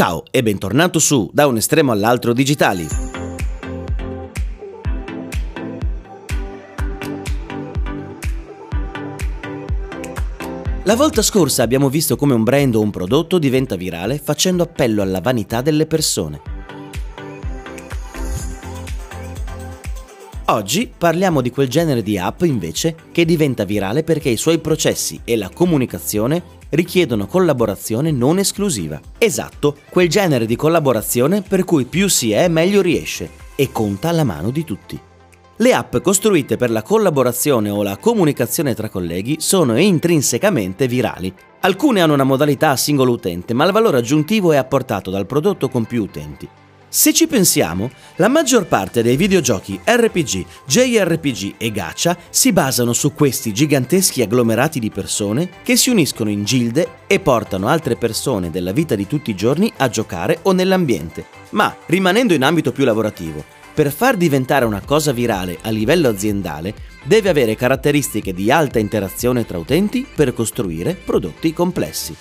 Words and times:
Ciao 0.00 0.22
e 0.30 0.42
bentornato 0.42 0.98
su 0.98 1.28
Da 1.30 1.46
un 1.46 1.58
estremo 1.58 1.92
all'altro 1.92 2.32
digitali. 2.32 2.86
La 10.84 10.96
volta 10.96 11.20
scorsa 11.20 11.62
abbiamo 11.62 11.90
visto 11.90 12.16
come 12.16 12.32
un 12.32 12.44
brand 12.44 12.76
o 12.76 12.80
un 12.80 12.90
prodotto 12.90 13.38
diventa 13.38 13.76
virale 13.76 14.16
facendo 14.16 14.62
appello 14.62 15.02
alla 15.02 15.20
vanità 15.20 15.60
delle 15.60 15.84
persone. 15.84 16.49
Oggi 20.50 20.90
parliamo 20.98 21.42
di 21.42 21.50
quel 21.52 21.68
genere 21.68 22.02
di 22.02 22.18
app 22.18 22.42
invece 22.42 22.96
che 23.12 23.24
diventa 23.24 23.62
virale 23.62 24.02
perché 24.02 24.30
i 24.30 24.36
suoi 24.36 24.58
processi 24.58 25.20
e 25.22 25.36
la 25.36 25.48
comunicazione 25.48 26.42
richiedono 26.70 27.28
collaborazione 27.28 28.10
non 28.10 28.36
esclusiva. 28.38 29.00
Esatto, 29.16 29.76
quel 29.88 30.08
genere 30.08 30.46
di 30.46 30.56
collaborazione 30.56 31.42
per 31.42 31.62
cui 31.62 31.84
più 31.84 32.08
si 32.08 32.32
è 32.32 32.48
meglio 32.48 32.82
riesce 32.82 33.30
e 33.54 33.70
conta 33.70 34.10
la 34.10 34.24
mano 34.24 34.50
di 34.50 34.64
tutti. 34.64 34.98
Le 35.58 35.72
app 35.72 35.98
costruite 35.98 36.56
per 36.56 36.72
la 36.72 36.82
collaborazione 36.82 37.70
o 37.70 37.84
la 37.84 37.96
comunicazione 37.96 38.74
tra 38.74 38.88
colleghi 38.88 39.36
sono 39.38 39.78
intrinsecamente 39.78 40.88
virali. 40.88 41.32
Alcune 41.60 42.00
hanno 42.00 42.14
una 42.14 42.24
modalità 42.24 42.70
a 42.70 42.76
singolo 42.76 43.12
utente, 43.12 43.54
ma 43.54 43.66
il 43.66 43.72
valore 43.72 43.98
aggiuntivo 43.98 44.50
è 44.50 44.56
apportato 44.56 45.12
dal 45.12 45.26
prodotto 45.26 45.68
con 45.68 45.84
più 45.84 46.02
utenti. 46.02 46.48
Se 46.92 47.12
ci 47.12 47.28
pensiamo, 47.28 47.88
la 48.16 48.26
maggior 48.26 48.66
parte 48.66 49.00
dei 49.00 49.16
videogiochi 49.16 49.78
RPG, 49.84 50.44
JRPG 50.66 51.54
e 51.56 51.70
gacha 51.70 52.18
si 52.30 52.52
basano 52.52 52.92
su 52.92 53.14
questi 53.14 53.52
giganteschi 53.52 54.22
agglomerati 54.22 54.80
di 54.80 54.90
persone 54.90 55.50
che 55.62 55.76
si 55.76 55.90
uniscono 55.90 56.30
in 56.30 56.42
gilde 56.42 57.02
e 57.06 57.20
portano 57.20 57.68
altre 57.68 57.94
persone 57.94 58.50
della 58.50 58.72
vita 58.72 58.96
di 58.96 59.06
tutti 59.06 59.30
i 59.30 59.36
giorni 59.36 59.72
a 59.76 59.88
giocare 59.88 60.40
o 60.42 60.50
nell'ambiente. 60.50 61.26
Ma, 61.50 61.72
rimanendo 61.86 62.34
in 62.34 62.42
ambito 62.42 62.72
più 62.72 62.84
lavorativo, 62.84 63.44
per 63.72 63.92
far 63.92 64.16
diventare 64.16 64.64
una 64.64 64.82
cosa 64.84 65.12
virale 65.12 65.58
a 65.60 65.70
livello 65.70 66.08
aziendale, 66.08 66.74
deve 67.04 67.28
avere 67.28 67.54
caratteristiche 67.54 68.34
di 68.34 68.50
alta 68.50 68.80
interazione 68.80 69.46
tra 69.46 69.58
utenti 69.58 70.04
per 70.12 70.34
costruire 70.34 70.94
prodotti 70.94 71.52
complessi. 71.52 72.16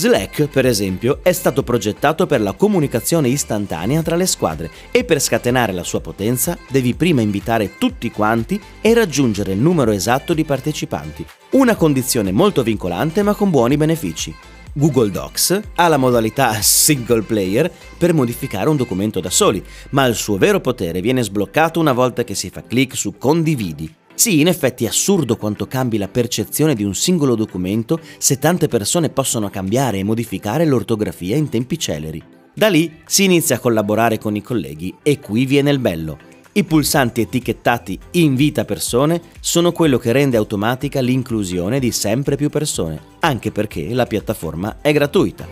Slack, 0.00 0.46
per 0.46 0.64
esempio, 0.64 1.18
è 1.20 1.30
stato 1.30 1.62
progettato 1.62 2.24
per 2.24 2.40
la 2.40 2.54
comunicazione 2.54 3.28
istantanea 3.28 4.00
tra 4.00 4.16
le 4.16 4.24
squadre 4.24 4.70
e 4.90 5.04
per 5.04 5.20
scatenare 5.20 5.74
la 5.74 5.82
sua 5.82 6.00
potenza 6.00 6.56
devi 6.70 6.94
prima 6.94 7.20
invitare 7.20 7.76
tutti 7.76 8.10
quanti 8.10 8.58
e 8.80 8.94
raggiungere 8.94 9.52
il 9.52 9.58
numero 9.58 9.90
esatto 9.90 10.32
di 10.32 10.42
partecipanti. 10.42 11.26
Una 11.50 11.76
condizione 11.76 12.32
molto 12.32 12.62
vincolante 12.62 13.22
ma 13.22 13.34
con 13.34 13.50
buoni 13.50 13.76
benefici. 13.76 14.34
Google 14.72 15.10
Docs 15.10 15.60
ha 15.74 15.88
la 15.88 15.98
modalità 15.98 16.54
single 16.62 17.20
player 17.20 17.70
per 17.98 18.14
modificare 18.14 18.70
un 18.70 18.76
documento 18.76 19.20
da 19.20 19.28
soli, 19.28 19.62
ma 19.90 20.06
il 20.06 20.14
suo 20.14 20.38
vero 20.38 20.60
potere 20.60 21.02
viene 21.02 21.22
sbloccato 21.22 21.78
una 21.78 21.92
volta 21.92 22.24
che 22.24 22.34
si 22.34 22.48
fa 22.48 22.62
clic 22.66 22.96
su 22.96 23.18
condividi 23.18 23.98
sì, 24.20 24.40
in 24.40 24.48
effetti 24.48 24.84
è 24.84 24.88
assurdo 24.88 25.38
quanto 25.38 25.66
cambi 25.66 25.96
la 25.96 26.06
percezione 26.06 26.74
di 26.74 26.84
un 26.84 26.94
singolo 26.94 27.34
documento 27.34 27.98
se 28.18 28.38
tante 28.38 28.68
persone 28.68 29.08
possono 29.08 29.48
cambiare 29.48 29.96
e 29.96 30.04
modificare 30.04 30.66
l'ortografia 30.66 31.36
in 31.36 31.48
tempi 31.48 31.78
celeri. 31.78 32.22
Da 32.52 32.68
lì 32.68 33.00
si 33.06 33.24
inizia 33.24 33.56
a 33.56 33.58
collaborare 33.58 34.18
con 34.18 34.36
i 34.36 34.42
colleghi 34.42 34.94
e 35.02 35.20
qui 35.20 35.46
viene 35.46 35.70
il 35.70 35.78
bello. 35.78 36.18
I 36.52 36.64
pulsanti 36.64 37.22
etichettati 37.22 37.98
invita 38.10 38.66
persone 38.66 39.22
sono 39.40 39.72
quello 39.72 39.96
che 39.96 40.12
rende 40.12 40.36
automatica 40.36 41.00
l'inclusione 41.00 41.78
di 41.78 41.90
sempre 41.90 42.36
più 42.36 42.50
persone, 42.50 43.00
anche 43.20 43.50
perché 43.50 43.94
la 43.94 44.04
piattaforma 44.04 44.82
è 44.82 44.92
gratuita. 44.92 45.48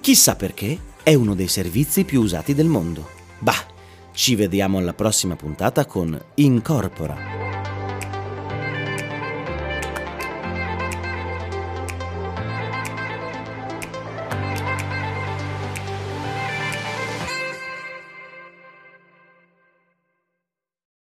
Chissà 0.00 0.36
perché 0.36 0.78
è 1.02 1.12
uno 1.12 1.34
dei 1.34 1.48
servizi 1.48 2.04
più 2.04 2.22
usati 2.22 2.54
del 2.54 2.66
mondo. 2.66 3.06
Bah, 3.40 3.76
ci 4.18 4.34
vediamo 4.34 4.78
alla 4.78 4.94
prossima 4.94 5.36
puntata 5.36 5.86
con 5.86 6.20
Incorpora. 6.34 7.37